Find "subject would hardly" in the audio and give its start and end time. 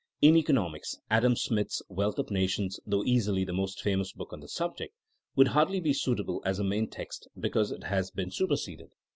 4.47-5.79